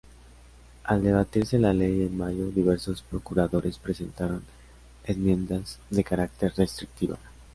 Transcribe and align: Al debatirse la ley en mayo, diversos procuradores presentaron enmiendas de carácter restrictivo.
Al 0.85 1.03
debatirse 1.03 1.59
la 1.59 1.73
ley 1.73 2.01
en 2.07 2.17
mayo, 2.17 2.47
diversos 2.49 3.03
procuradores 3.03 3.77
presentaron 3.77 4.41
enmiendas 5.05 5.77
de 5.91 6.03
carácter 6.03 6.51
restrictivo. 6.57 7.17